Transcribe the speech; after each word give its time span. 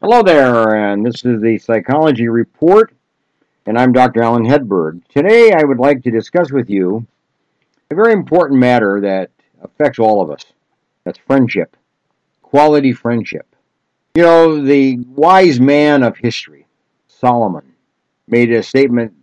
Hello 0.00 0.22
there, 0.22 0.76
and 0.76 1.04
this 1.04 1.24
is 1.24 1.42
the 1.42 1.58
Psychology 1.58 2.28
Report, 2.28 2.94
and 3.66 3.76
I'm 3.76 3.92
Dr. 3.92 4.22
Alan 4.22 4.46
Hedberg. 4.46 5.02
Today 5.08 5.50
I 5.52 5.64
would 5.64 5.80
like 5.80 6.04
to 6.04 6.12
discuss 6.12 6.52
with 6.52 6.70
you 6.70 7.04
a 7.90 7.96
very 7.96 8.12
important 8.12 8.60
matter 8.60 9.00
that 9.00 9.32
affects 9.60 9.98
all 9.98 10.22
of 10.22 10.30
us. 10.30 10.44
That's 11.02 11.18
friendship, 11.18 11.76
quality 12.42 12.92
friendship. 12.92 13.56
You 14.14 14.22
know, 14.22 14.62
the 14.62 14.98
wise 14.98 15.58
man 15.58 16.04
of 16.04 16.16
history, 16.16 16.68
Solomon, 17.08 17.74
made 18.28 18.52
a 18.52 18.62
statement 18.62 19.14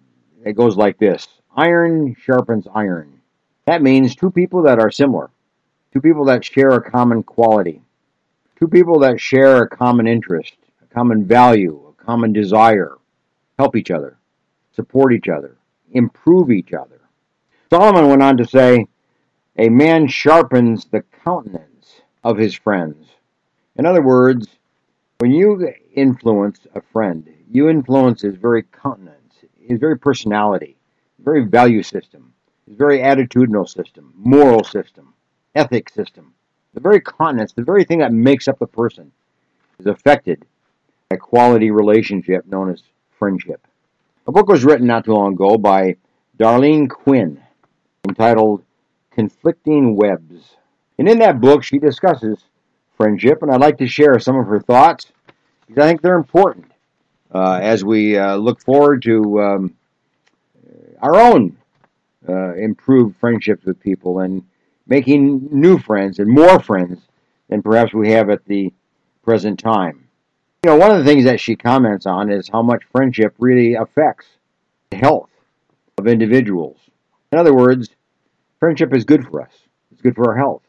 that 0.44 0.58
goes 0.58 0.76
like 0.76 0.98
this 0.98 1.26
Iron 1.56 2.18
sharpens 2.20 2.68
iron. 2.76 3.22
That 3.64 3.82
means 3.82 4.14
two 4.14 4.30
people 4.30 4.64
that 4.64 4.80
are 4.80 4.92
similar, 4.92 5.30
two 5.94 6.02
people 6.02 6.26
that 6.26 6.44
share 6.44 6.72
a 6.72 6.92
common 6.92 7.24
quality, 7.24 7.82
two 8.60 8.68
people 8.68 9.00
that 9.00 9.22
share 9.22 9.64
a 9.64 9.70
common 9.70 10.06
interest 10.06 10.58
common 10.96 11.26
value, 11.26 11.78
a 11.90 12.04
common 12.04 12.32
desire, 12.32 12.96
help 13.60 13.76
each 13.76 13.92
other, 13.92 14.18
support 14.72 15.12
each 15.12 15.28
other, 15.28 15.58
improve 15.92 16.50
each 16.50 16.72
other. 16.72 17.02
Solomon 17.70 18.08
went 18.08 18.24
on 18.24 18.38
to 18.38 18.46
say, 18.46 18.88
A 19.58 19.68
man 19.68 20.08
sharpens 20.08 20.86
the 20.86 21.04
countenance 21.22 22.00
of 22.24 22.38
his 22.38 22.56
friends. 22.56 23.08
In 23.76 23.86
other 23.86 24.02
words, 24.02 24.48
when 25.18 25.34
you 25.34 25.70
influence 25.94 26.66
a 26.74 26.82
friend, 26.82 27.28
you 27.52 27.68
influence 27.68 28.22
his 28.22 28.38
very 28.38 28.64
countenance, 28.64 29.36
his 29.60 29.80
very 29.80 30.00
personality, 30.00 30.78
his 31.18 31.26
very 31.26 31.44
value 31.44 31.84
system, 31.84 32.32
his 32.70 32.78
very 32.78 33.00
attitudinal 33.00 33.68
system, 33.68 34.14
moral 34.16 34.64
system, 34.64 35.14
ethic 35.56 35.90
system. 35.90 36.34
The 36.74 36.80
very 36.80 37.02
countenance, 37.02 37.52
the 37.52 37.64
very 37.64 37.84
thing 37.84 38.00
that 38.00 38.14
makes 38.14 38.48
up 38.48 38.60
the 38.60 38.68
person, 38.68 39.12
is 39.78 39.88
affected 39.88 40.46
a 41.12 41.18
quality 41.18 41.70
relationship 41.70 42.48
known 42.48 42.72
as 42.72 42.82
friendship. 43.20 43.68
A 44.28 44.32
book 44.32 44.48
was 44.48 44.66
written 44.66 44.88
not 44.88 45.06
too 45.06 45.14
long 45.14 45.34
ago 45.34 45.56
by 45.56 45.98
Darlene 46.40 46.90
Quinn 46.90 47.40
entitled 48.08 48.64
Conflicting 49.12 49.96
Webs. 49.96 50.56
And 50.98 51.08
in 51.08 51.20
that 51.20 51.40
book, 51.40 51.64
she 51.64 51.78
discusses 51.78 52.46
friendship, 52.98 53.44
and 53.44 53.52
I'd 53.52 53.62
like 53.62 53.78
to 53.78 53.88
share 53.88 54.18
some 54.18 54.36
of 54.36 54.48
her 54.48 54.60
thoughts 54.60 55.12
because 55.68 55.84
I 55.84 55.88
think 55.88 56.02
they're 56.02 56.16
important 56.16 56.72
uh, 57.34 57.60
as 57.62 57.84
we 57.84 58.18
uh, 58.18 58.36
look 58.38 58.60
forward 58.60 59.04
to 59.04 59.42
um, 59.42 59.76
our 61.04 61.16
own 61.16 61.56
uh, 62.28 62.56
improved 62.56 63.16
friendships 63.18 63.64
with 63.66 63.80
people 63.80 64.20
and 64.22 64.44
making 64.88 65.50
new 65.52 65.78
friends 65.78 66.18
and 66.18 66.30
more 66.30 66.60
friends 66.60 67.00
than 67.50 67.62
perhaps 67.62 67.94
we 67.94 68.10
have 68.10 68.32
at 68.32 68.44
the 68.46 68.74
present 69.24 69.60
time. 69.60 70.05
You 70.66 70.72
know, 70.72 70.78
one 70.78 70.90
of 70.90 70.98
the 70.98 71.04
things 71.06 71.26
that 71.26 71.40
she 71.40 71.56
comments 71.56 72.08
on 72.08 72.32
is 72.32 72.50
how 72.50 72.64
much 72.64 72.82
friendship 72.92 73.36
really 73.38 73.76
affects 73.76 74.26
the 74.90 74.98
health 74.98 75.30
of 76.00 76.08
individuals. 76.08 76.80
In 77.32 77.38
other 77.38 77.54
words, 77.54 77.90
friendship 78.60 78.92
is 78.96 79.04
good 79.04 79.28
for 79.28 79.44
us. 79.44 79.52
It's 79.92 80.02
good 80.02 80.16
for 80.16 80.28
our 80.32 80.36
health. 80.36 80.64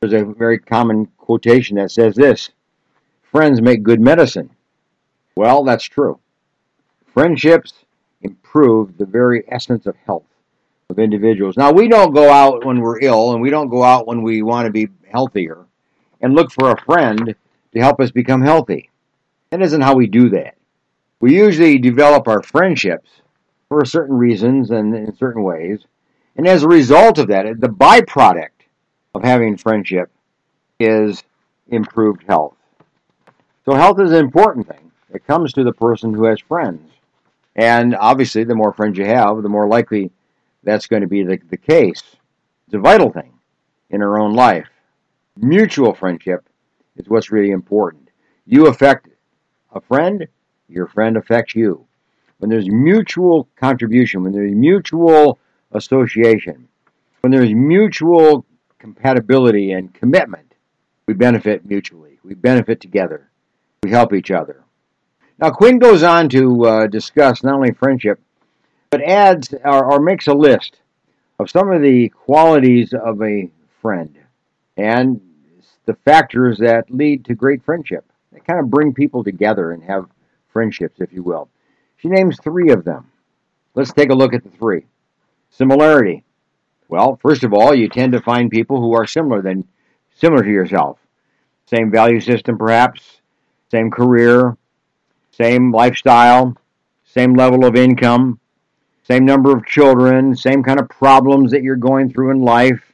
There's 0.00 0.12
a 0.12 0.26
very 0.26 0.58
common 0.58 1.06
quotation 1.16 1.76
that 1.76 1.92
says 1.92 2.14
this 2.14 2.50
Friends 3.22 3.62
make 3.62 3.82
good 3.82 4.02
medicine. 4.02 4.50
Well, 5.34 5.64
that's 5.64 5.84
true. 5.84 6.18
Friendships 7.14 7.72
improve 8.20 8.98
the 8.98 9.06
very 9.06 9.44
essence 9.48 9.86
of 9.86 9.96
health 10.04 10.26
of 10.90 10.98
individuals. 10.98 11.56
Now, 11.56 11.72
we 11.72 11.88
don't 11.88 12.12
go 12.12 12.30
out 12.30 12.66
when 12.66 12.80
we're 12.80 13.00
ill 13.00 13.32
and 13.32 13.40
we 13.40 13.48
don't 13.48 13.70
go 13.70 13.82
out 13.82 14.06
when 14.06 14.20
we 14.20 14.42
want 14.42 14.66
to 14.66 14.70
be 14.70 14.88
healthier 15.10 15.64
and 16.20 16.34
look 16.34 16.52
for 16.52 16.70
a 16.70 16.82
friend 16.82 17.34
to 17.72 17.80
help 17.80 17.98
us 17.98 18.10
become 18.10 18.42
healthy. 18.42 18.90
That 19.52 19.60
isn't 19.60 19.82
how 19.82 19.94
we 19.94 20.06
do 20.06 20.30
that. 20.30 20.54
We 21.20 21.36
usually 21.36 21.76
develop 21.78 22.26
our 22.26 22.42
friendships 22.42 23.10
for 23.68 23.84
certain 23.84 24.16
reasons 24.16 24.70
and 24.70 24.94
in 24.94 25.14
certain 25.14 25.42
ways. 25.42 25.84
And 26.36 26.48
as 26.48 26.62
a 26.62 26.68
result 26.68 27.18
of 27.18 27.28
that, 27.28 27.60
the 27.60 27.68
byproduct 27.68 28.48
of 29.14 29.22
having 29.22 29.58
friendship 29.58 30.10
is 30.80 31.22
improved 31.68 32.24
health. 32.26 32.56
So 33.66 33.74
health 33.74 34.00
is 34.00 34.12
an 34.12 34.24
important 34.24 34.68
thing. 34.68 34.90
It 35.12 35.26
comes 35.26 35.52
to 35.52 35.64
the 35.64 35.72
person 35.74 36.14
who 36.14 36.24
has 36.24 36.40
friends. 36.40 36.90
And 37.54 37.94
obviously, 37.94 38.44
the 38.44 38.54
more 38.54 38.72
friends 38.72 38.96
you 38.96 39.04
have, 39.04 39.42
the 39.42 39.50
more 39.50 39.68
likely 39.68 40.10
that's 40.62 40.86
going 40.86 41.02
to 41.02 41.08
be 41.08 41.24
the, 41.24 41.38
the 41.50 41.58
case. 41.58 42.02
It's 42.66 42.74
a 42.74 42.78
vital 42.78 43.10
thing 43.10 43.34
in 43.90 44.00
our 44.00 44.18
own 44.18 44.32
life. 44.32 44.70
Mutual 45.36 45.92
friendship 45.92 46.48
is 46.96 47.06
what's 47.06 47.30
really 47.30 47.50
important. 47.50 48.08
You 48.46 48.68
affect 48.68 49.08
a 49.74 49.80
friend, 49.80 50.26
your 50.68 50.86
friend 50.86 51.16
affects 51.16 51.54
you. 51.54 51.86
When 52.38 52.50
there's 52.50 52.68
mutual 52.68 53.48
contribution, 53.56 54.22
when 54.22 54.32
there's 54.32 54.52
mutual 54.52 55.38
association, 55.72 56.68
when 57.20 57.30
there's 57.30 57.54
mutual 57.54 58.44
compatibility 58.78 59.72
and 59.72 59.94
commitment, 59.94 60.54
we 61.06 61.14
benefit 61.14 61.64
mutually. 61.64 62.18
We 62.24 62.34
benefit 62.34 62.80
together. 62.80 63.30
We 63.82 63.90
help 63.90 64.12
each 64.12 64.30
other. 64.30 64.62
Now, 65.38 65.50
Quinn 65.50 65.78
goes 65.78 66.02
on 66.02 66.28
to 66.30 66.64
uh, 66.66 66.86
discuss 66.86 67.42
not 67.42 67.54
only 67.54 67.72
friendship, 67.72 68.20
but 68.90 69.02
adds 69.02 69.54
or, 69.64 69.92
or 69.92 70.00
makes 70.00 70.26
a 70.26 70.34
list 70.34 70.76
of 71.38 71.50
some 71.50 71.70
of 71.70 71.82
the 71.82 72.08
qualities 72.10 72.92
of 72.92 73.22
a 73.22 73.50
friend 73.80 74.16
and 74.76 75.20
the 75.86 75.94
factors 76.04 76.58
that 76.58 76.90
lead 76.90 77.24
to 77.24 77.34
great 77.34 77.64
friendship. 77.64 78.04
They 78.32 78.40
kind 78.40 78.60
of 78.60 78.70
bring 78.70 78.94
people 78.94 79.22
together 79.22 79.72
and 79.72 79.82
have 79.84 80.06
friendships, 80.52 81.00
if 81.00 81.12
you 81.12 81.22
will. 81.22 81.48
She 81.96 82.08
names 82.08 82.38
three 82.42 82.70
of 82.70 82.84
them. 82.84 83.10
Let's 83.74 83.92
take 83.92 84.10
a 84.10 84.14
look 84.14 84.34
at 84.34 84.42
the 84.42 84.50
three. 84.50 84.86
Similarity. 85.50 86.24
Well, 86.88 87.18
first 87.22 87.44
of 87.44 87.52
all, 87.52 87.74
you 87.74 87.88
tend 87.88 88.12
to 88.12 88.20
find 88.20 88.50
people 88.50 88.80
who 88.80 88.94
are 88.94 89.06
similar 89.06 89.40
than 89.40 89.64
similar 90.14 90.42
to 90.42 90.50
yourself. 90.50 90.98
Same 91.66 91.90
value 91.90 92.20
system, 92.20 92.58
perhaps, 92.58 93.20
same 93.70 93.90
career, 93.90 94.56
same 95.30 95.72
lifestyle, 95.72 96.56
same 97.04 97.34
level 97.34 97.64
of 97.64 97.76
income, 97.76 98.38
same 99.04 99.24
number 99.24 99.56
of 99.56 99.64
children, 99.64 100.36
same 100.36 100.62
kind 100.62 100.78
of 100.78 100.88
problems 100.88 101.50
that 101.50 101.62
you're 101.62 101.76
going 101.76 102.12
through 102.12 102.30
in 102.30 102.42
life. 102.42 102.92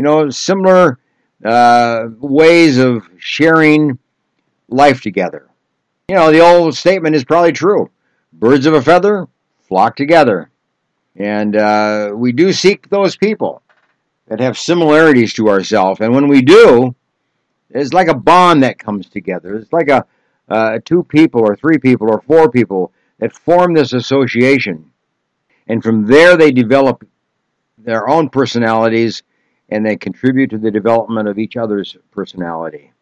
You 0.00 0.06
know, 0.06 0.30
similar 0.30 0.98
uh, 1.44 2.06
ways 2.20 2.78
of 2.78 3.08
sharing 3.18 3.98
life 4.68 5.00
together. 5.00 5.48
You 6.08 6.16
know, 6.16 6.32
the 6.32 6.40
old 6.40 6.76
statement 6.76 7.16
is 7.16 7.24
probably 7.24 7.52
true 7.52 7.90
birds 8.32 8.66
of 8.66 8.74
a 8.74 8.82
feather 8.82 9.26
flock 9.62 9.96
together. 9.96 10.50
And 11.16 11.56
uh, 11.56 12.12
we 12.14 12.32
do 12.32 12.52
seek 12.52 12.88
those 12.88 13.16
people 13.16 13.62
that 14.26 14.40
have 14.40 14.58
similarities 14.58 15.32
to 15.34 15.48
ourselves. 15.48 16.00
And 16.00 16.14
when 16.14 16.28
we 16.28 16.42
do, 16.42 16.94
it's 17.70 17.92
like 17.92 18.08
a 18.08 18.14
bond 18.14 18.62
that 18.62 18.78
comes 18.78 19.08
together. 19.08 19.56
It's 19.56 19.72
like 19.72 19.88
a 19.88 20.04
uh, 20.48 20.78
two 20.84 21.02
people 21.04 21.40
or 21.40 21.56
three 21.56 21.78
people 21.78 22.10
or 22.10 22.20
four 22.20 22.50
people 22.50 22.92
that 23.18 23.32
form 23.32 23.72
this 23.72 23.92
association. 23.92 24.90
And 25.66 25.82
from 25.82 26.06
there, 26.06 26.36
they 26.36 26.52
develop 26.52 27.06
their 27.78 28.08
own 28.08 28.28
personalities 28.28 29.22
and 29.70 29.84
they 29.84 29.96
contribute 29.96 30.50
to 30.50 30.58
the 30.58 30.70
development 30.70 31.28
of 31.28 31.38
each 31.38 31.56
other's 31.56 31.96
personality. 32.10 32.92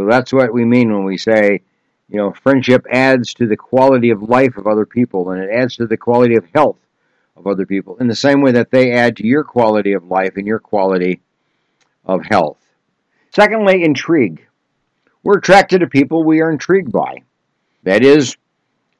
So 0.00 0.06
that's 0.06 0.32
what 0.32 0.50
we 0.50 0.64
mean 0.64 0.90
when 0.90 1.04
we 1.04 1.18
say, 1.18 1.60
you 2.08 2.16
know, 2.16 2.32
friendship 2.32 2.86
adds 2.90 3.34
to 3.34 3.46
the 3.46 3.56
quality 3.58 4.08
of 4.08 4.22
life 4.22 4.56
of 4.56 4.66
other 4.66 4.86
people 4.86 5.30
and 5.30 5.42
it 5.42 5.50
adds 5.50 5.76
to 5.76 5.86
the 5.86 5.98
quality 5.98 6.36
of 6.36 6.46
health 6.54 6.78
of 7.36 7.46
other 7.46 7.66
people 7.66 7.98
in 7.98 8.08
the 8.08 8.16
same 8.16 8.40
way 8.40 8.52
that 8.52 8.70
they 8.70 8.92
add 8.92 9.18
to 9.18 9.26
your 9.26 9.44
quality 9.44 9.92
of 9.92 10.06
life 10.06 10.38
and 10.38 10.46
your 10.46 10.58
quality 10.58 11.20
of 12.06 12.24
health. 12.24 12.56
Secondly, 13.28 13.84
intrigue. 13.84 14.46
We're 15.22 15.36
attracted 15.36 15.80
to 15.80 15.86
people 15.86 16.24
we 16.24 16.40
are 16.40 16.50
intrigued 16.50 16.90
by. 16.90 17.22
That 17.82 18.02
is, 18.02 18.38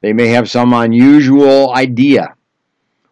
they 0.01 0.13
may 0.13 0.27
have 0.27 0.51
some 0.51 0.71
unusual 0.71 1.73
idea, 1.73 2.35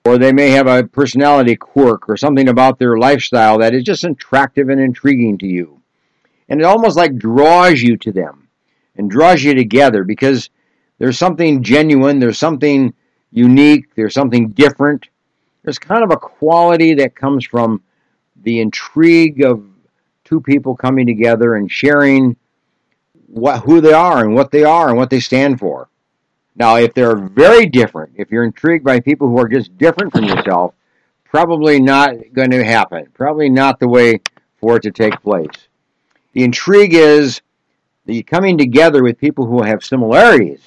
or 0.06 0.20
they 0.20 0.32
may 0.32 0.52
have 0.52 0.68
a 0.68 0.84
personality 0.84 1.56
quirk 1.56 2.08
or 2.08 2.18
something 2.18 2.50
about 2.50 2.78
their 2.78 3.00
lifestyle 3.00 3.58
that 3.58 3.74
is 3.74 3.82
just 3.82 4.04
attractive 4.04 4.70
and 4.70 4.80
intriguing 4.80 5.40
to 5.40 5.48
you 5.48 5.79
and 6.50 6.60
it 6.60 6.66
almost 6.66 6.98
like 6.98 7.16
draws 7.18 7.82
you 7.82 7.96
to 7.98 8.12
them 8.12 8.50
and 8.96 9.10
draws 9.10 9.44
you 9.44 9.54
together 9.54 10.04
because 10.04 10.50
there's 10.98 11.18
something 11.18 11.64
genuine, 11.64 12.20
there's 12.20 12.38
something 12.38 12.94
unique, 13.32 13.94
there's 13.96 14.14
something 14.14 14.50
different. 14.50 15.08
There's 15.64 15.80
kind 15.80 16.04
of 16.04 16.12
a 16.12 16.18
quality 16.18 16.94
that 16.96 17.16
comes 17.16 17.46
from 17.46 17.82
the 18.44 18.60
intrigue 18.60 19.44
of 19.44 19.64
two 20.24 20.42
people 20.42 20.76
coming 20.76 21.06
together 21.06 21.56
and 21.56 21.72
sharing 21.72 22.36
what 23.28 23.62
who 23.62 23.80
they 23.80 23.94
are 23.94 24.24
and 24.24 24.34
what 24.34 24.52
they 24.52 24.64
are 24.64 24.90
and 24.90 24.98
what 24.98 25.10
they 25.10 25.20
stand 25.20 25.60
for. 25.60 25.90
Now, 26.56 26.78
if 26.78 26.94
they're 26.94 27.16
very 27.16 27.68
different, 27.68 28.14
if 28.18 28.32
you're 28.32 28.44
intrigued 28.44 28.84
by 28.84 29.00
people 29.00 29.28
who 29.28 29.40
are 29.40 29.48
just 29.48 29.78
different 29.78 30.12
from 30.12 30.26
yourself, 30.26 30.74
probably 31.24 31.80
not 31.80 32.16
going 32.34 32.52
to 32.52 32.64
happen. 32.64 33.08
Probably 33.14 33.50
not 33.50 33.80
the 33.80 33.88
way 33.88 34.20
for 34.58 34.78
it 34.78 34.84
to 34.84 34.92
take 34.92 35.22
place. 35.22 35.69
The 36.34 36.44
intrigue 36.44 36.94
is 36.94 37.42
The 38.06 38.24
coming 38.24 38.58
together 38.58 39.04
with 39.04 39.20
people 39.20 39.46
who 39.46 39.62
have 39.62 39.84
similarities 39.84 40.62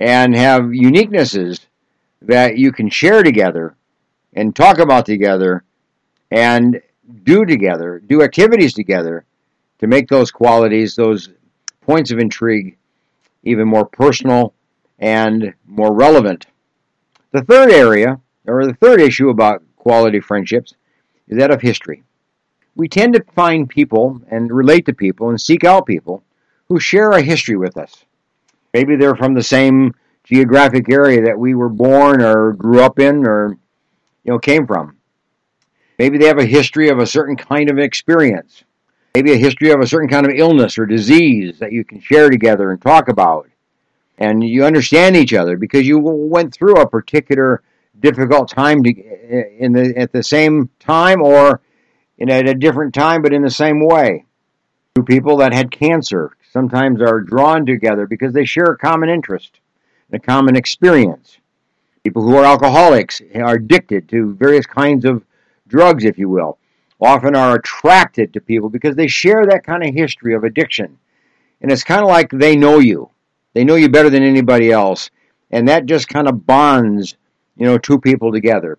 and 0.00 0.34
have 0.34 0.62
uniquenesses 0.62 1.66
that 2.22 2.58
you 2.58 2.72
can 2.72 2.90
share 2.90 3.22
together 3.22 3.76
and 4.32 4.54
talk 4.54 4.78
about 4.78 5.06
together 5.06 5.64
and 6.30 6.80
do 7.22 7.44
together, 7.44 8.02
do 8.04 8.22
activities 8.22 8.74
together 8.74 9.24
to 9.78 9.86
make 9.86 10.08
those 10.08 10.30
qualities, 10.30 10.96
those 10.96 11.30
points 11.82 12.10
of 12.10 12.18
intrigue, 12.18 12.76
even 13.44 13.68
more 13.68 13.86
personal 13.86 14.54
and 14.98 15.54
more 15.66 15.92
relevant. 15.92 16.46
The 17.32 17.42
third 17.42 17.70
area, 17.70 18.20
or 18.46 18.66
the 18.66 18.74
third 18.74 19.00
issue 19.00 19.28
about 19.28 19.62
quality 19.76 20.20
friendships, 20.20 20.74
is 21.28 21.38
that 21.38 21.50
of 21.50 21.60
history. 21.60 22.02
We 22.76 22.88
tend 22.88 23.14
to 23.14 23.24
find 23.34 23.68
people 23.68 24.20
and 24.30 24.52
relate 24.52 24.86
to 24.86 24.92
people 24.92 25.30
and 25.30 25.40
seek 25.40 25.64
out 25.64 25.86
people 25.86 26.22
who 26.68 26.78
share 26.78 27.10
a 27.10 27.22
history 27.22 27.56
with 27.56 27.76
us. 27.76 28.04
Maybe 28.74 28.96
they're 28.96 29.16
from 29.16 29.34
the 29.34 29.42
same 29.42 29.94
geographic 30.24 30.90
area 30.90 31.24
that 31.24 31.38
we 31.38 31.54
were 31.54 31.70
born 31.70 32.20
or 32.22 32.52
grew 32.52 32.82
up 32.82 32.98
in 32.98 33.26
or 33.26 33.56
you 34.24 34.32
know 34.32 34.38
came 34.38 34.66
from. 34.66 34.96
Maybe 35.98 36.18
they 36.18 36.26
have 36.26 36.38
a 36.38 36.44
history 36.44 36.90
of 36.90 36.98
a 36.98 37.06
certain 37.06 37.36
kind 37.36 37.70
of 37.70 37.78
experience. 37.78 38.64
Maybe 39.14 39.32
a 39.32 39.36
history 39.36 39.70
of 39.70 39.80
a 39.80 39.86
certain 39.86 40.10
kind 40.10 40.26
of 40.26 40.32
illness 40.36 40.76
or 40.78 40.84
disease 40.84 41.58
that 41.60 41.72
you 41.72 41.84
can 41.84 42.00
share 42.00 42.28
together 42.28 42.70
and 42.70 42.82
talk 42.82 43.08
about. 43.08 43.48
And 44.18 44.44
you 44.44 44.64
understand 44.64 45.16
each 45.16 45.32
other 45.32 45.56
because 45.56 45.86
you 45.86 45.98
went 45.98 46.52
through 46.52 46.74
a 46.74 46.88
particular 46.88 47.62
difficult 48.00 48.50
time 48.50 48.82
to, 48.82 48.90
in 49.58 49.72
the, 49.72 49.96
at 49.96 50.12
the 50.12 50.22
same 50.22 50.68
time 50.78 51.22
or 51.22 51.62
in 52.18 52.30
at 52.30 52.48
a 52.48 52.54
different 52.54 52.94
time 52.94 53.22
but 53.22 53.32
in 53.32 53.42
the 53.42 53.50
same 53.50 53.84
way. 53.84 54.24
Two 54.94 55.02
people 55.02 55.36
that 55.38 55.52
had 55.52 55.70
cancer 55.70 56.36
sometimes 56.52 57.02
are 57.02 57.20
drawn 57.20 57.66
together 57.66 58.06
because 58.06 58.32
they 58.32 58.44
share 58.44 58.64
a 58.64 58.78
common 58.78 59.08
interest, 59.08 59.60
a 60.12 60.18
common 60.18 60.56
experience. 60.56 61.38
People 62.02 62.22
who 62.22 62.36
are 62.36 62.44
alcoholics 62.44 63.20
are 63.34 63.56
addicted 63.56 64.08
to 64.08 64.34
various 64.34 64.64
kinds 64.64 65.04
of 65.04 65.24
drugs, 65.68 66.04
if 66.04 66.18
you 66.18 66.28
will, 66.28 66.56
often 67.00 67.36
are 67.36 67.56
attracted 67.56 68.32
to 68.32 68.40
people 68.40 68.68
because 68.68 68.96
they 68.96 69.08
share 69.08 69.44
that 69.44 69.64
kind 69.64 69.84
of 69.84 69.94
history 69.94 70.34
of 70.34 70.44
addiction. 70.44 70.98
And 71.60 71.70
it's 71.70 71.84
kind 71.84 72.02
of 72.02 72.08
like 72.08 72.30
they 72.30 72.56
know 72.56 72.78
you. 72.78 73.10
They 73.54 73.64
know 73.64 73.74
you 73.74 73.88
better 73.88 74.10
than 74.10 74.22
anybody 74.22 74.70
else. 74.70 75.10
And 75.50 75.68
that 75.68 75.86
just 75.86 76.08
kind 76.08 76.28
of 76.28 76.46
bonds, 76.46 77.16
you 77.56 77.66
know, 77.66 77.78
two 77.78 77.98
people 77.98 78.32
together. 78.32 78.78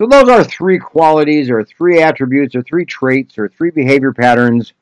So 0.00 0.06
those 0.06 0.30
are 0.30 0.42
three 0.42 0.78
qualities 0.78 1.50
or 1.50 1.62
three 1.62 2.00
attributes 2.00 2.54
or 2.54 2.62
three 2.62 2.86
traits 2.86 3.36
or 3.36 3.50
three 3.50 3.70
behavior 3.70 4.14
patterns 4.14 4.72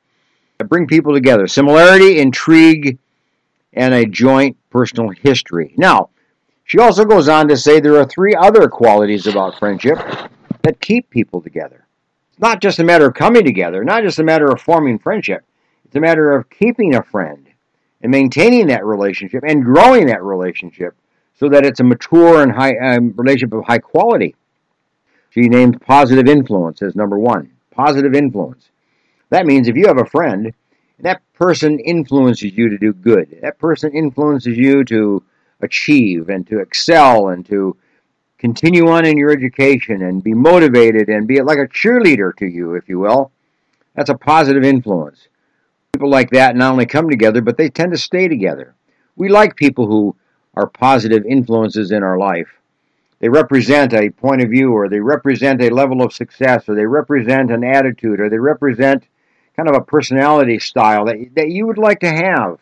that 0.57 0.69
bring 0.69 0.87
people 0.87 1.13
together. 1.13 1.45
Similarity, 1.45 2.19
intrigue, 2.19 2.97
and 3.73 3.93
a 3.93 4.05
joint 4.05 4.55
personal 4.69 5.09
history. 5.09 5.73
Now, 5.75 6.11
she 6.63 6.79
also 6.79 7.03
goes 7.03 7.27
on 7.27 7.49
to 7.49 7.57
say 7.57 7.81
there 7.81 7.97
are 7.97 8.05
three 8.05 8.33
other 8.33 8.69
qualities 8.69 9.27
about 9.27 9.59
friendship 9.59 9.97
that 10.61 10.79
keep 10.79 11.09
people 11.09 11.41
together. 11.41 11.85
It's 12.29 12.39
not 12.39 12.61
just 12.61 12.79
a 12.79 12.85
matter 12.85 13.07
of 13.07 13.13
coming 13.13 13.43
together, 13.43 13.83
not 13.83 14.03
just 14.03 14.19
a 14.19 14.23
matter 14.23 14.45
of 14.45 14.61
forming 14.61 14.99
friendship. 14.99 15.43
It's 15.83 15.97
a 15.97 15.99
matter 15.99 16.31
of 16.31 16.49
keeping 16.49 16.95
a 16.95 17.03
friend 17.03 17.45
and 18.01 18.09
maintaining 18.09 18.67
that 18.67 18.85
relationship 18.85 19.43
and 19.45 19.65
growing 19.65 20.05
that 20.05 20.23
relationship 20.23 20.95
so 21.37 21.49
that 21.49 21.65
it's 21.65 21.81
a 21.81 21.83
mature 21.83 22.41
and 22.41 22.53
high 22.53 22.77
um, 22.77 23.13
relationship 23.17 23.51
of 23.51 23.65
high 23.65 23.79
quality. 23.79 24.33
She 25.29 25.41
names 25.41 25.77
positive 25.85 26.27
influence 26.27 26.81
as 26.81 26.95
number 26.95 27.19
one. 27.19 27.51
Positive 27.71 28.15
influence. 28.15 28.69
That 29.29 29.45
means 29.45 29.67
if 29.67 29.75
you 29.75 29.87
have 29.87 29.99
a 29.99 30.05
friend, 30.05 30.45
and 30.45 31.05
that 31.05 31.21
person 31.33 31.79
influences 31.79 32.57
you 32.57 32.69
to 32.69 32.77
do 32.77 32.93
good. 32.93 33.37
That 33.41 33.59
person 33.59 33.93
influences 33.93 34.57
you 34.57 34.83
to 34.85 35.23
achieve 35.61 36.29
and 36.29 36.47
to 36.47 36.59
excel 36.59 37.29
and 37.29 37.45
to 37.45 37.77
continue 38.37 38.89
on 38.89 39.05
in 39.05 39.17
your 39.17 39.31
education 39.31 40.01
and 40.01 40.23
be 40.23 40.33
motivated 40.33 41.09
and 41.09 41.27
be 41.27 41.41
like 41.41 41.57
a 41.57 41.67
cheerleader 41.67 42.35
to 42.37 42.45
you, 42.45 42.73
if 42.73 42.89
you 42.89 42.99
will. 42.99 43.31
That's 43.95 44.09
a 44.09 44.15
positive 44.15 44.63
influence. 44.63 45.27
People 45.93 46.09
like 46.09 46.29
that 46.31 46.55
not 46.55 46.71
only 46.71 46.85
come 46.85 47.09
together, 47.09 47.41
but 47.41 47.57
they 47.57 47.69
tend 47.69 47.91
to 47.91 47.97
stay 47.97 48.27
together. 48.27 48.75
We 49.15 49.27
like 49.27 49.55
people 49.55 49.87
who 49.87 50.15
are 50.55 50.67
positive 50.67 51.25
influences 51.25 51.91
in 51.91 52.03
our 52.03 52.17
life. 52.17 52.58
They 53.19 53.29
represent 53.29 53.93
a 53.93 54.09
point 54.09 54.41
of 54.41 54.49
view, 54.49 54.71
or 54.71 54.89
they 54.89 54.99
represent 54.99 55.61
a 55.61 55.73
level 55.73 56.01
of 56.01 56.13
success, 56.13 56.67
or 56.67 56.75
they 56.75 56.85
represent 56.85 57.51
an 57.51 57.63
attitude, 57.63 58.19
or 58.19 58.29
they 58.29 58.39
represent 58.39 59.05
kind 59.55 59.69
of 59.69 59.75
a 59.75 59.83
personality 59.83 60.59
style 60.59 61.05
that, 61.05 61.17
that 61.35 61.49
you 61.49 61.67
would 61.67 61.77
like 61.77 61.99
to 61.99 62.09
have. 62.09 62.59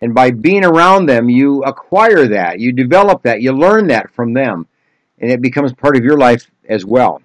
And 0.00 0.14
by 0.14 0.30
being 0.30 0.64
around 0.64 1.06
them, 1.06 1.28
you 1.28 1.62
acquire 1.62 2.26
that, 2.28 2.58
you 2.58 2.72
develop 2.72 3.22
that, 3.22 3.42
you 3.42 3.52
learn 3.52 3.88
that 3.88 4.10
from 4.10 4.32
them 4.32 4.66
and 5.22 5.30
it 5.30 5.40
becomes 5.40 5.72
part 5.72 5.96
of 5.96 6.04
your 6.04 6.18
life 6.18 6.50
as 6.68 6.84
well. 6.84 7.22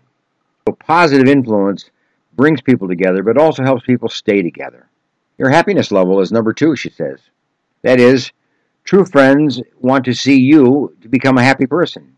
So 0.68 0.74
positive 0.74 1.28
influence 1.28 1.90
brings 2.34 2.62
people 2.62 2.88
together, 2.88 3.24
but 3.24 3.38
also 3.38 3.64
helps 3.64 3.86
people 3.86 4.08
stay 4.08 4.44
together. 4.44 4.88
Your 5.38 5.50
happiness 5.50 5.92
level 5.92 6.22
is 6.22 6.32
number 6.32 6.54
two, 6.54 6.76
she 6.76 6.92
says. 6.92 7.20
That 7.82 8.00
is, 8.00 8.32
true 8.84 9.06
friends 9.06 9.62
want 9.80 10.06
to 10.06 10.14
see 10.14 10.40
you 10.40 10.96
to 11.02 11.10
become 11.10 11.38
a 11.38 11.44
happy 11.44 11.66
person. 11.66 12.17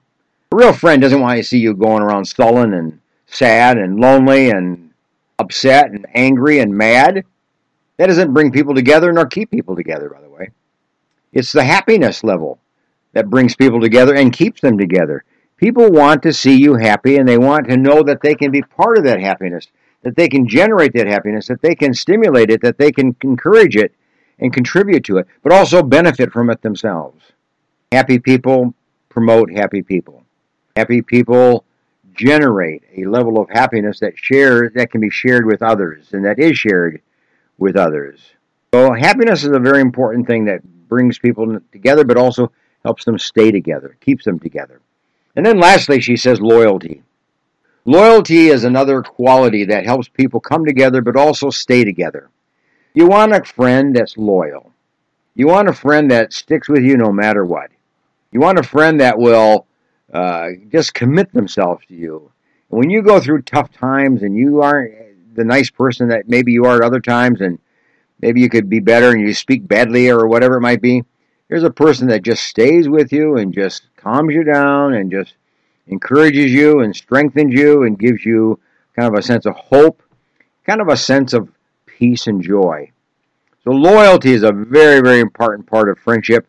A 0.51 0.55
real 0.55 0.73
friend 0.73 0.99
doesn't 0.99 1.21
want 1.21 1.37
to 1.37 1.43
see 1.43 1.59
you 1.59 1.75
going 1.75 2.01
around 2.01 2.25
sullen 2.25 2.73
and 2.73 2.99
sad 3.27 3.77
and 3.77 3.99
lonely 3.99 4.49
and 4.49 4.89
upset 5.37 5.91
and 5.91 6.07
angry 6.15 6.57
and 6.59 6.75
mad. 6.75 7.23
That 7.97 8.07
doesn't 8.07 8.33
bring 8.33 8.51
people 8.51 8.73
together 8.73 9.11
nor 9.11 9.27
keep 9.27 9.51
people 9.51 9.75
together, 9.75 10.09
by 10.09 10.21
the 10.21 10.29
way. 10.29 10.49
It's 11.31 11.51
the 11.51 11.63
happiness 11.63 12.23
level 12.23 12.59
that 13.13 13.29
brings 13.29 13.55
people 13.55 13.79
together 13.79 14.15
and 14.15 14.33
keeps 14.33 14.61
them 14.61 14.77
together. 14.77 15.23
People 15.57 15.91
want 15.91 16.23
to 16.23 16.33
see 16.33 16.55
you 16.55 16.75
happy 16.75 17.17
and 17.17 17.27
they 17.27 17.37
want 17.37 17.67
to 17.67 17.77
know 17.77 18.01
that 18.01 18.21
they 18.21 18.33
can 18.33 18.49
be 18.49 18.63
part 18.63 18.97
of 18.97 19.03
that 19.03 19.21
happiness, 19.21 19.67
that 20.01 20.15
they 20.15 20.27
can 20.27 20.47
generate 20.47 20.93
that 20.93 21.05
happiness, 21.05 21.47
that 21.47 21.61
they 21.61 21.75
can 21.75 21.93
stimulate 21.93 22.49
it, 22.49 22.61
that 22.61 22.79
they 22.79 22.91
can 22.91 23.15
encourage 23.23 23.75
it 23.75 23.93
and 24.39 24.51
contribute 24.51 25.03
to 25.03 25.17
it, 25.17 25.27
but 25.43 25.51
also 25.51 25.83
benefit 25.83 26.31
from 26.31 26.49
it 26.49 26.63
themselves. 26.63 27.33
Happy 27.91 28.17
people 28.17 28.73
promote 29.09 29.51
happy 29.51 29.83
people. 29.83 30.18
Happy 30.79 31.01
people 31.01 31.65
generate 32.13 32.83
a 32.95 33.03
level 33.03 33.37
of 33.37 33.49
happiness 33.49 33.99
that 33.99 34.17
shares 34.17 34.71
that 34.75 34.89
can 34.89 35.01
be 35.01 35.09
shared 35.09 35.45
with 35.45 35.61
others 35.61 36.13
and 36.13 36.23
that 36.23 36.39
is 36.39 36.57
shared 36.57 37.01
with 37.57 37.75
others. 37.75 38.21
So 38.73 38.93
happiness 38.93 39.43
is 39.43 39.51
a 39.51 39.59
very 39.59 39.81
important 39.81 40.25
thing 40.25 40.45
that 40.45 40.63
brings 40.87 41.19
people 41.19 41.59
together 41.73 42.05
but 42.05 42.15
also 42.15 42.53
helps 42.85 43.03
them 43.03 43.19
stay 43.19 43.51
together, 43.51 43.97
keeps 43.99 44.23
them 44.23 44.39
together. 44.39 44.79
And 45.35 45.45
then 45.45 45.59
lastly, 45.59 45.99
she 45.99 46.15
says 46.15 46.39
loyalty. 46.39 47.03
Loyalty 47.83 48.47
is 48.47 48.63
another 48.63 49.01
quality 49.01 49.65
that 49.65 49.83
helps 49.83 50.07
people 50.07 50.39
come 50.39 50.63
together 50.63 51.01
but 51.01 51.17
also 51.17 51.49
stay 51.49 51.83
together. 51.83 52.29
You 52.93 53.05
want 53.07 53.33
a 53.33 53.43
friend 53.43 53.93
that's 53.93 54.15
loyal. 54.15 54.71
You 55.35 55.47
want 55.47 55.67
a 55.67 55.73
friend 55.73 56.09
that 56.11 56.31
sticks 56.31 56.69
with 56.69 56.83
you 56.83 56.95
no 56.95 57.11
matter 57.11 57.43
what. 57.43 57.69
You 58.31 58.39
want 58.39 58.59
a 58.59 58.63
friend 58.63 59.01
that 59.01 59.19
will 59.19 59.65
uh, 60.13 60.49
just 60.71 60.93
commit 60.93 61.31
themselves 61.33 61.85
to 61.87 61.93
you. 61.93 62.31
And 62.71 62.79
when 62.79 62.89
you 62.89 63.01
go 63.01 63.19
through 63.19 63.43
tough 63.43 63.71
times 63.71 64.23
and 64.23 64.35
you 64.35 64.61
aren't 64.61 65.35
the 65.35 65.43
nice 65.43 65.69
person 65.69 66.09
that 66.09 66.27
maybe 66.27 66.51
you 66.51 66.65
are 66.65 66.77
at 66.77 66.83
other 66.83 66.99
times, 66.99 67.41
and 67.41 67.59
maybe 68.21 68.41
you 68.41 68.49
could 68.49 68.69
be 68.69 68.79
better 68.79 69.11
and 69.11 69.21
you 69.21 69.33
speak 69.33 69.67
badly 69.67 70.09
or 70.09 70.27
whatever 70.27 70.57
it 70.57 70.61
might 70.61 70.81
be, 70.81 71.03
there's 71.47 71.63
a 71.63 71.71
person 71.71 72.07
that 72.09 72.23
just 72.23 72.43
stays 72.43 72.87
with 72.87 73.11
you 73.11 73.37
and 73.37 73.53
just 73.53 73.83
calms 73.95 74.33
you 74.33 74.43
down 74.43 74.93
and 74.93 75.11
just 75.11 75.35
encourages 75.87 76.51
you 76.51 76.81
and 76.81 76.95
strengthens 76.95 77.53
you 77.53 77.83
and 77.83 77.97
gives 77.97 78.23
you 78.23 78.59
kind 78.95 79.11
of 79.11 79.17
a 79.17 79.23
sense 79.23 79.45
of 79.45 79.55
hope, 79.55 80.03
kind 80.65 80.81
of 80.81 80.89
a 80.89 80.97
sense 80.97 81.33
of 81.33 81.49
peace 81.85 82.27
and 82.27 82.43
joy. 82.43 82.91
So 83.63 83.71
loyalty 83.71 84.31
is 84.31 84.43
a 84.43 84.51
very, 84.51 85.01
very 85.01 85.19
important 85.19 85.67
part 85.67 85.89
of 85.89 85.97
friendship 85.99 86.47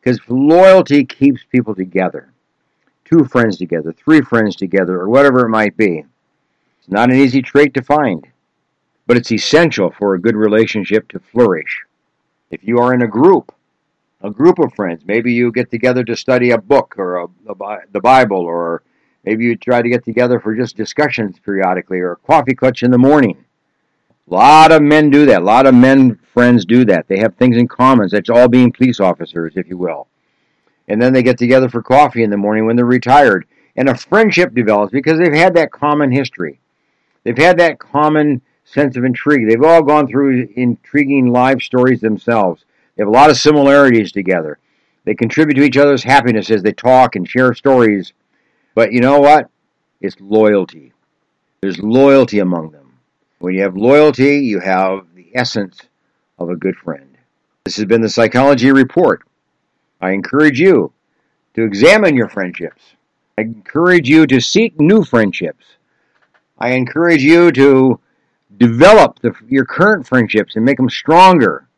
because 0.00 0.20
loyalty 0.28 1.04
keeps 1.04 1.42
people 1.50 1.74
together. 1.74 2.31
Two 3.12 3.24
friends 3.26 3.58
together, 3.58 3.92
three 3.92 4.22
friends 4.22 4.56
together, 4.56 4.98
or 4.98 5.08
whatever 5.08 5.44
it 5.44 5.50
might 5.50 5.76
be. 5.76 6.04
It's 6.78 6.88
not 6.88 7.10
an 7.10 7.16
easy 7.16 7.42
trait 7.42 7.74
to 7.74 7.82
find, 7.82 8.26
but 9.06 9.18
it's 9.18 9.30
essential 9.30 9.90
for 9.90 10.14
a 10.14 10.20
good 10.20 10.34
relationship 10.34 11.08
to 11.08 11.18
flourish. 11.20 11.82
If 12.50 12.64
you 12.64 12.78
are 12.78 12.94
in 12.94 13.02
a 13.02 13.06
group 13.06 13.54
a 14.22 14.30
group 14.30 14.58
of 14.58 14.72
friends. 14.74 15.02
Maybe 15.04 15.32
you 15.32 15.52
get 15.52 15.70
together 15.70 16.04
to 16.04 16.16
study 16.16 16.50
a 16.50 16.58
book 16.58 16.94
or 16.96 17.16
a, 17.16 17.24
a, 17.24 17.78
the 17.92 18.00
Bible, 18.00 18.38
or 18.38 18.82
maybe 19.24 19.44
you 19.44 19.56
try 19.56 19.82
to 19.82 19.88
get 19.88 20.04
together 20.04 20.40
for 20.40 20.54
just 20.54 20.76
discussions 20.76 21.38
periodically 21.38 21.98
or 21.98 22.16
coffee 22.26 22.54
clutch 22.54 22.82
in 22.82 22.90
the 22.90 22.98
morning. 22.98 23.44
A 24.30 24.34
lot 24.34 24.72
of 24.72 24.82
men 24.82 25.10
do 25.10 25.26
that. 25.26 25.42
A 25.42 25.44
lot 25.44 25.66
of 25.66 25.74
men 25.74 26.18
friends 26.32 26.64
do 26.64 26.84
that. 26.86 27.08
They 27.08 27.18
have 27.18 27.34
things 27.34 27.56
in 27.56 27.68
common. 27.68 28.08
That's 28.10 28.30
all 28.30 28.48
being 28.48 28.72
police 28.72 29.00
officers, 29.00 29.54
if 29.56 29.68
you 29.68 29.76
will. 29.76 30.06
And 30.88 31.00
then 31.00 31.12
they 31.12 31.22
get 31.22 31.38
together 31.38 31.68
for 31.68 31.82
coffee 31.82 32.22
in 32.22 32.30
the 32.30 32.36
morning 32.36 32.66
when 32.66 32.76
they're 32.76 32.84
retired. 32.84 33.46
And 33.76 33.88
a 33.88 33.96
friendship 33.96 34.54
develops 34.54 34.92
because 34.92 35.18
they've 35.18 35.32
had 35.32 35.54
that 35.54 35.72
common 35.72 36.12
history. 36.12 36.60
They've 37.24 37.38
had 37.38 37.58
that 37.58 37.78
common 37.78 38.42
sense 38.64 38.96
of 38.96 39.04
intrigue. 39.04 39.48
They've 39.48 39.62
all 39.62 39.82
gone 39.82 40.06
through 40.06 40.48
intriguing 40.56 41.28
life 41.32 41.62
stories 41.62 42.00
themselves 42.00 42.64
They 42.96 43.02
have 43.02 43.08
a 43.08 43.12
lot 43.12 43.30
of 43.30 43.36
similarities 43.36 44.12
together. 44.12 44.58
They 45.04 45.14
contribute 45.14 45.54
to 45.54 45.64
each 45.64 45.76
other's 45.76 46.04
happiness 46.04 46.50
as 46.50 46.62
they 46.62 46.72
talk 46.72 47.16
and 47.16 47.28
share 47.28 47.54
stories. 47.54 48.12
But 48.74 48.92
you 48.92 49.00
know 49.00 49.20
what? 49.20 49.48
It's 50.00 50.16
loyalty. 50.20 50.92
There's 51.60 51.78
loyalty 51.78 52.38
among 52.38 52.70
them. 52.70 52.98
When 53.38 53.54
you 53.54 53.62
have 53.62 53.76
loyalty, 53.76 54.38
you 54.38 54.60
have 54.60 55.06
the 55.14 55.30
essence 55.34 55.80
of 56.38 56.50
a 56.50 56.56
good 56.56 56.76
friend. 56.76 57.16
This 57.64 57.76
has 57.76 57.84
been 57.84 58.00
the 58.00 58.08
Psychology 58.08 58.70
Report. 58.72 59.22
I 60.02 60.10
encourage 60.10 60.58
you 60.58 60.92
to 61.54 61.62
examine 61.62 62.16
your 62.16 62.28
friendships. 62.28 62.82
I 63.38 63.42
encourage 63.42 64.08
you 64.08 64.26
to 64.26 64.40
seek 64.40 64.78
new 64.80 65.04
friendships. 65.04 65.64
I 66.58 66.72
encourage 66.72 67.22
you 67.22 67.52
to 67.52 68.00
develop 68.58 69.20
the, 69.20 69.32
your 69.48 69.64
current 69.64 70.06
friendships 70.06 70.56
and 70.56 70.64
make 70.64 70.76
them 70.76 70.90
stronger 70.90 71.68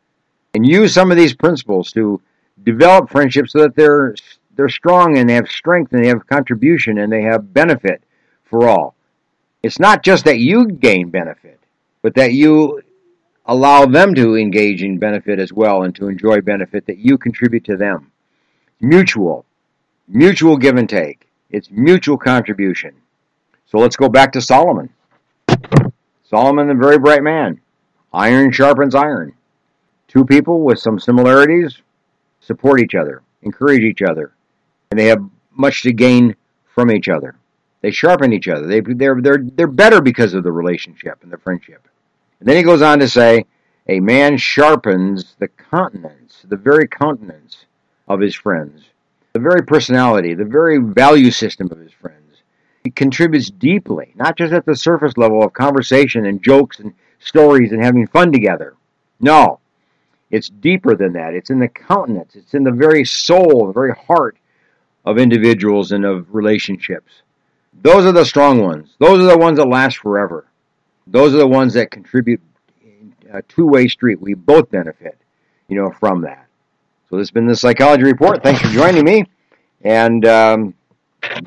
and 0.55 0.65
use 0.65 0.93
some 0.93 1.11
of 1.11 1.17
these 1.17 1.35
principles 1.35 1.91
to 1.93 2.19
develop 2.63 3.09
friendships 3.09 3.51
so 3.51 3.59
that 3.59 3.75
they're 3.75 4.15
they're 4.55 4.69
strong 4.69 5.17
and 5.17 5.29
they 5.29 5.33
have 5.33 5.49
strength 5.49 5.91
and 5.93 6.03
they 6.03 6.07
have 6.07 6.25
contribution 6.27 6.99
and 6.99 7.11
they 7.11 7.21
have 7.21 7.53
benefit 7.53 8.01
for 8.45 8.67
all. 8.67 8.95
It's 9.61 9.79
not 9.79 10.03
just 10.03 10.25
that 10.25 10.39
you 10.39 10.67
gain 10.67 11.09
benefit, 11.09 11.59
but 12.01 12.15
that 12.15 12.33
you 12.33 12.81
allow 13.45 13.85
them 13.85 14.15
to 14.15 14.35
engage 14.35 14.81
in 14.81 14.97
benefit 14.97 15.39
as 15.39 15.51
well 15.51 15.83
and 15.83 15.93
to 15.95 16.07
enjoy 16.07 16.41
benefit 16.41 16.85
that 16.87 16.97
you 16.97 17.17
contribute 17.17 17.65
to 17.65 17.75
them. 17.75 18.11
Mutual. 18.81 19.45
Mutual 20.07 20.57
give 20.57 20.77
and 20.77 20.89
take. 20.89 21.27
It's 21.49 21.71
mutual 21.71 22.17
contribution. 22.17 22.93
So 23.65 23.77
let's 23.77 23.95
go 23.95 24.09
back 24.09 24.31
to 24.33 24.41
Solomon. 24.41 24.89
Solomon, 26.23 26.67
the 26.67 26.73
very 26.73 26.97
bright 26.97 27.23
man. 27.23 27.59
Iron 28.13 28.51
sharpens 28.51 28.95
iron. 28.95 29.33
Two 30.07 30.25
people 30.25 30.61
with 30.61 30.79
some 30.79 30.99
similarities 30.99 31.81
support 32.39 32.79
each 32.79 32.95
other, 32.95 33.23
encourage 33.41 33.81
each 33.81 34.01
other, 34.01 34.33
and 34.89 34.99
they 34.99 35.07
have 35.07 35.23
much 35.51 35.81
to 35.81 35.91
gain 35.91 36.35
from 36.73 36.91
each 36.91 37.09
other. 37.09 37.35
They 37.81 37.91
sharpen 37.91 38.33
each 38.33 38.47
other. 38.47 38.67
They, 38.67 38.81
they're, 38.81 39.19
they're, 39.21 39.39
they're 39.41 39.67
better 39.67 40.01
because 40.01 40.33
of 40.33 40.43
the 40.43 40.51
relationship 40.51 41.19
and 41.23 41.31
the 41.31 41.37
friendship. 41.37 41.87
And 42.39 42.47
then 42.47 42.57
he 42.57 42.63
goes 42.63 42.81
on 42.81 42.99
to 42.99 43.07
say, 43.07 43.45
a 43.87 43.99
man 43.99 44.37
sharpens 44.37 45.35
the 45.39 45.47
countenance, 45.47 46.45
the 46.47 46.57
very 46.57 46.87
countenance 46.87 47.65
of 48.07 48.19
his 48.19 48.35
friends, 48.35 48.83
the 49.33 49.39
very 49.39 49.63
personality, 49.63 50.33
the 50.33 50.45
very 50.45 50.77
value 50.77 51.31
system 51.31 51.69
of 51.71 51.79
his 51.79 51.91
friends. 51.91 52.41
He 52.83 52.91
contributes 52.91 53.49
deeply, 53.49 54.13
not 54.15 54.37
just 54.37 54.53
at 54.53 54.65
the 54.65 54.75
surface 54.75 55.17
level 55.17 55.43
of 55.43 55.53
conversation 55.53 56.25
and 56.25 56.43
jokes 56.43 56.79
and 56.79 56.93
stories 57.19 57.71
and 57.71 57.83
having 57.83 58.07
fun 58.07 58.31
together. 58.31 58.75
No, 59.19 59.59
it's 60.29 60.49
deeper 60.49 60.95
than 60.95 61.13
that. 61.13 61.33
It's 61.33 61.49
in 61.49 61.59
the 61.59 61.67
countenance, 61.67 62.35
it's 62.35 62.53
in 62.53 62.63
the 62.63 62.71
very 62.71 63.05
soul, 63.05 63.67
the 63.67 63.73
very 63.73 63.93
heart 63.93 64.37
of 65.03 65.17
individuals 65.17 65.91
and 65.91 66.05
of 66.05 66.33
relationships. 66.33 67.21
Those 67.81 68.05
are 68.05 68.11
the 68.11 68.25
strong 68.25 68.61
ones. 68.61 68.95
Those 68.99 69.19
are 69.19 69.31
the 69.31 69.37
ones 69.37 69.57
that 69.57 69.67
last 69.67 69.97
forever. 69.97 70.45
Those 71.07 71.33
are 71.33 71.39
the 71.39 71.47
ones 71.47 71.73
that 71.73 71.91
contribute 71.91 72.41
a 73.31 73.41
two-way 73.41 73.87
street. 73.87 74.21
We 74.21 74.33
both 74.33 74.71
benefit, 74.71 75.17
you 75.67 75.75
know, 75.75 75.91
from 75.91 76.21
that. 76.21 76.44
So 77.09 77.17
this 77.17 77.27
has 77.27 77.31
been 77.31 77.45
the 77.45 77.55
Psychology 77.55 78.03
Report. 78.03 78.41
Thanks 78.41 78.61
for 78.61 78.67
joining 78.69 79.05
me, 79.05 79.25
and 79.81 80.25
um, 80.25 80.73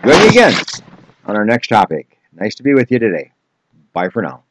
again 0.04 0.54
on 1.26 1.36
our 1.36 1.44
next 1.44 1.68
topic. 1.68 2.18
Nice 2.32 2.54
to 2.56 2.62
be 2.62 2.74
with 2.74 2.90
you 2.90 2.98
today. 2.98 3.32
Bye 3.92 4.08
for 4.08 4.22
now. 4.22 4.44